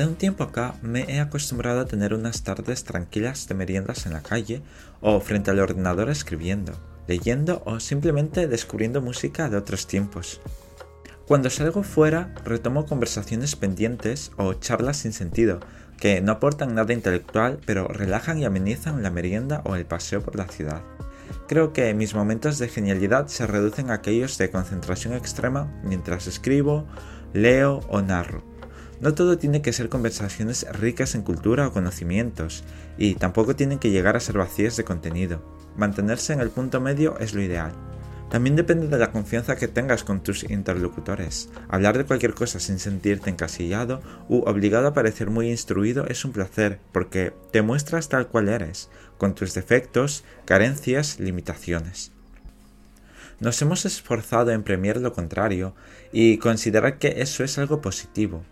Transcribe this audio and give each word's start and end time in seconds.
De 0.00 0.06
un 0.06 0.14
tiempo 0.14 0.44
acá 0.44 0.76
me 0.80 1.02
he 1.12 1.20
acostumbrado 1.20 1.80
a 1.80 1.84
tener 1.84 2.14
unas 2.14 2.42
tardes 2.42 2.84
tranquilas 2.84 3.46
de 3.48 3.54
meriendas 3.54 4.06
en 4.06 4.14
la 4.14 4.22
calle 4.22 4.62
o 5.02 5.20
frente 5.20 5.50
al 5.50 5.58
ordenador 5.58 6.08
escribiendo, 6.08 6.72
leyendo 7.06 7.62
o 7.66 7.80
simplemente 7.80 8.48
descubriendo 8.48 9.02
música 9.02 9.50
de 9.50 9.58
otros 9.58 9.86
tiempos. 9.86 10.40
Cuando 11.26 11.50
salgo 11.50 11.82
fuera 11.82 12.34
retomo 12.46 12.86
conversaciones 12.86 13.56
pendientes 13.56 14.32
o 14.38 14.54
charlas 14.54 14.96
sin 14.96 15.12
sentido, 15.12 15.60
que 15.98 16.22
no 16.22 16.32
aportan 16.32 16.74
nada 16.74 16.94
intelectual 16.94 17.58
pero 17.66 17.86
relajan 17.86 18.38
y 18.38 18.46
amenizan 18.46 19.02
la 19.02 19.10
merienda 19.10 19.60
o 19.66 19.76
el 19.76 19.84
paseo 19.84 20.22
por 20.22 20.34
la 20.34 20.48
ciudad. 20.48 20.80
Creo 21.46 21.74
que 21.74 21.92
mis 21.92 22.14
momentos 22.14 22.58
de 22.58 22.68
genialidad 22.68 23.26
se 23.26 23.46
reducen 23.46 23.90
a 23.90 23.96
aquellos 23.96 24.38
de 24.38 24.50
concentración 24.50 25.12
extrema 25.12 25.70
mientras 25.84 26.26
escribo, 26.26 26.86
leo 27.34 27.80
o 27.90 28.00
narro. 28.00 28.49
No 29.00 29.14
todo 29.14 29.38
tiene 29.38 29.62
que 29.62 29.72
ser 29.72 29.88
conversaciones 29.88 30.66
ricas 30.72 31.14
en 31.14 31.22
cultura 31.22 31.66
o 31.66 31.72
conocimientos, 31.72 32.64
y 32.98 33.14
tampoco 33.14 33.56
tienen 33.56 33.78
que 33.78 33.90
llegar 33.90 34.16
a 34.16 34.20
ser 34.20 34.36
vacías 34.36 34.76
de 34.76 34.84
contenido. 34.84 35.42
Mantenerse 35.76 36.34
en 36.34 36.40
el 36.40 36.50
punto 36.50 36.80
medio 36.80 37.18
es 37.18 37.32
lo 37.32 37.40
ideal. 37.40 37.72
También 38.30 38.54
depende 38.54 38.86
de 38.86 38.98
la 38.98 39.10
confianza 39.10 39.56
que 39.56 39.66
tengas 39.66 40.04
con 40.04 40.22
tus 40.22 40.44
interlocutores. 40.44 41.48
Hablar 41.68 41.98
de 41.98 42.04
cualquier 42.04 42.34
cosa 42.34 42.60
sin 42.60 42.78
sentirte 42.78 43.28
encasillado 43.28 44.02
u 44.28 44.42
obligado 44.48 44.86
a 44.86 44.94
parecer 44.94 45.30
muy 45.30 45.50
instruido 45.50 46.06
es 46.06 46.24
un 46.24 46.32
placer 46.32 46.78
porque 46.92 47.32
te 47.50 47.62
muestras 47.62 48.08
tal 48.08 48.28
cual 48.28 48.48
eres, 48.48 48.88
con 49.18 49.34
tus 49.34 49.52
defectos, 49.54 50.24
carencias, 50.44 51.18
limitaciones. 51.18 52.12
Nos 53.40 53.60
hemos 53.62 53.84
esforzado 53.84 54.52
en 54.52 54.62
premiar 54.62 54.98
lo 54.98 55.12
contrario 55.12 55.74
y 56.12 56.36
considerar 56.36 56.98
que 56.98 57.22
eso 57.22 57.42
es 57.42 57.58
algo 57.58 57.80
positivo. 57.80 58.44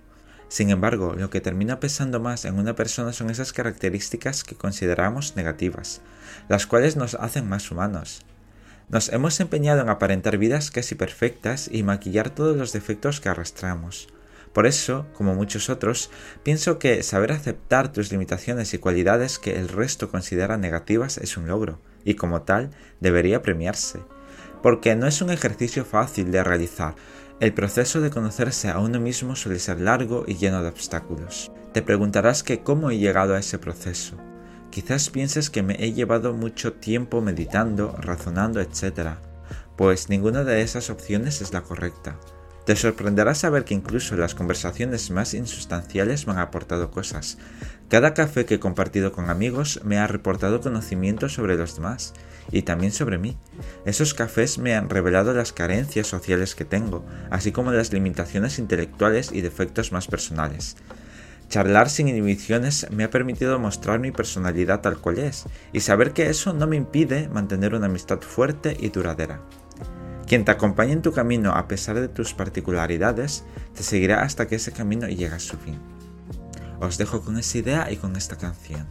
Sin 0.49 0.71
embargo, 0.71 1.15
lo 1.15 1.29
que 1.29 1.41
termina 1.41 1.79
pesando 1.79 2.21
más 2.21 2.45
en 2.45 2.59
una 2.59 2.75
persona 2.75 3.13
son 3.13 3.29
esas 3.29 3.53
características 3.53 4.45
que 4.45 4.55
consideramos 4.55 5.37
negativas, 5.37 6.01
las 6.49 6.67
cuales 6.67 6.97
nos 6.97 7.15
hacen 7.15 7.49
más 7.49 7.71
humanos. 7.71 8.25
Nos 8.89 9.13
hemos 9.13 9.39
empeñado 9.41 9.83
en 9.83 9.91
aparentar 9.91 10.39
vidas 10.39 10.71
casi 10.71 10.95
perfectas 10.95 11.69
y 11.71 11.83
maquillar 11.83 12.31
todos 12.31 12.57
los 12.57 12.73
defectos 12.73 13.21
que 13.21 13.29
arrastramos. 13.29 14.09
Por 14.55 14.67
eso, 14.67 15.07
como 15.13 15.35
muchos 15.35 15.69
otros, 15.69 16.11
pienso 16.43 16.79
que 16.79 17.03
saber 17.03 17.33
aceptar 17.33 17.93
tus 17.93 18.11
limitaciones 18.11 18.73
y 18.73 18.79
cualidades 18.79 19.39
que 19.39 19.59
el 19.59 19.69
resto 19.69 20.11
considera 20.11 20.57
negativas 20.57 21.19
es 21.19 21.37
un 21.37 21.47
logro, 21.47 21.81
y 22.03 22.15
como 22.15 22.43
tal 22.43 22.71
debería 23.01 23.43
premiarse, 23.43 24.01
porque 24.63 24.97
no 24.97 25.07
es 25.07 25.21
un 25.21 25.31
ejercicio 25.31 25.85
fácil 25.85 26.33
de 26.33 26.43
realizar, 26.43 26.95
el 27.41 27.55
proceso 27.55 28.01
de 28.01 28.11
conocerse 28.11 28.69
a 28.69 28.81
uno 28.81 28.99
mismo 28.99 29.37
suele 29.37 29.61
ser 29.61 29.81
largo 29.81 30.25
y 30.27 30.35
lleno 30.35 30.61
de 30.61 30.69
obstáculos. 30.69 31.53
Te 31.73 31.83
preguntarás 31.83 32.43
que 32.43 32.65
cómo 32.65 32.91
he 32.91 32.99
llegado 32.99 33.35
a 33.35 33.39
ese 33.39 33.59
proceso. 33.59 34.17
Quizás 34.71 35.09
pienses 35.09 35.49
que 35.49 35.63
me 35.63 35.77
he 35.79 35.93
llevado 35.93 36.35
mucho 36.35 36.73
tiempo 36.73 37.21
meditando, 37.21 37.95
razonando, 37.97 38.61
etc. 38.61 39.19
Pues 39.77 40.09
ninguna 40.09 40.43
de 40.43 40.63
esas 40.63 40.91
opciones 40.91 41.41
es 41.41 41.53
la 41.53 41.63
correcta. 41.63 42.19
Te 42.69 42.77
sorprenderá 42.77 43.35
saber 43.35 43.65
que 43.65 43.73
incluso 43.73 44.15
las 44.15 44.35
conversaciones 44.35 45.11
más 45.11 45.33
insustanciales 45.33 46.27
me 46.27 46.35
han 46.35 46.41
aportado 46.41 46.91
cosas. 46.91 47.39
Cada 47.89 48.13
café 48.13 48.45
que 48.45 48.57
he 48.57 48.61
compartido 48.61 49.11
con 49.11 49.31
amigos 49.31 49.81
me 49.85 49.97
ha 49.97 50.07
reportado 50.07 50.61
conocimiento 50.61 51.31
sobre 51.31 51.57
los 51.57 51.77
demás 51.77 52.13
y 52.53 52.61
también 52.61 52.93
sobre 52.93 53.17
mí. 53.17 53.39
Esos 53.87 54.13
cafés 54.13 54.59
me 54.59 54.75
han 54.75 54.91
revelado 54.91 55.33
las 55.33 55.55
carencias 55.55 56.09
sociales 56.09 56.55
que 56.55 56.67
tengo, 56.67 57.07
así 57.31 57.53
como 57.53 57.73
las 57.73 57.91
limitaciones 57.91 58.59
intelectuales 58.59 59.33
y 59.33 59.41
defectos 59.41 59.91
más 59.91 60.07
personales. 60.07 60.77
Charlar 61.49 61.89
sin 61.89 62.09
inhibiciones 62.09 62.87
me 62.91 63.05
ha 63.05 63.11
permitido 63.11 63.59
mostrar 63.59 63.99
mi 63.99 64.11
personalidad 64.11 64.83
tal 64.83 64.99
cual 64.99 65.21
es 65.21 65.47
y 65.73 65.81
saber 65.81 66.13
que 66.13 66.29
eso 66.29 66.53
no 66.53 66.67
me 66.67 66.77
impide 66.77 67.31
mantener 67.31 67.75
una 67.75 67.87
amistad 67.87 68.21
fuerte 68.21 68.77
y 68.79 68.91
duradera. 68.91 69.41
Quien 70.29 70.45
te 70.45 70.51
acompañe 70.51 70.93
en 70.93 71.01
tu 71.01 71.13
camino 71.13 71.53
a 71.53 71.67
pesar 71.69 71.99
de 71.99 72.09
tus 72.09 72.35
particularidades, 72.35 73.45
te 73.75 73.83
seguirá 73.83 74.23
hasta 74.23 74.47
que 74.47 74.57
ese 74.57 74.73
camino 74.73 75.09
llegue 75.09 75.35
a 75.35 75.39
su 75.39 75.57
fin. 75.57 75.79
Os 76.81 76.99
dejo 76.99 77.23
con 77.23 77.39
esa 77.39 77.57
idea 77.57 77.91
y 77.91 77.97
con 77.97 78.15
esta 78.15 78.37
canción. 78.37 78.87